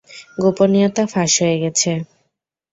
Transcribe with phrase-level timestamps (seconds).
[0.37, 1.91] গোপনীয়তা ফাঁস হয়ে গেছে।